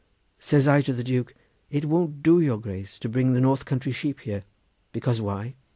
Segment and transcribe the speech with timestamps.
[0.39, 1.35] Says I to the Duke,
[1.69, 4.45] 'It won't do, your Grace, to bring the north country sheep here:
[4.93, 5.53] because why?